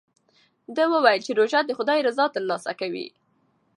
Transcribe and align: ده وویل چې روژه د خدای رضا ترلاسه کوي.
ده 0.75 0.83
وویل 0.91 1.21
چې 1.25 1.31
روژه 1.39 1.59
د 1.65 1.71
خدای 1.77 1.99
رضا 2.07 2.25
ترلاسه 2.35 2.71
کوي. 2.81 3.07